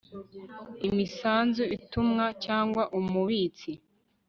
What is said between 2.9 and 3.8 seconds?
umubitsi